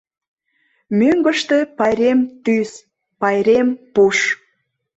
Мӧҥгыштӧ 0.99 1.57
пайрем 1.77 2.19
тӱс, 2.43 2.71
пайрем 3.19 3.67
пуш. 3.93 4.17